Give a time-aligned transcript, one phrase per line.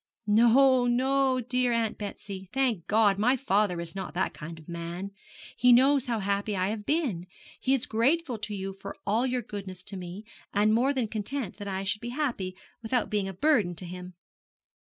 [0.25, 2.49] 'No, no, dear Aunt Betsy.
[2.51, 5.11] Thank God, my father is not that kind of man.
[5.55, 7.27] He knows how happy I have been,
[7.59, 10.25] he is grateful to you for all your goodness to me,
[10.55, 14.15] and more than content that I should be happy without being a burden to him.'